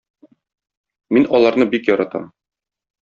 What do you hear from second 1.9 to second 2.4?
яратам.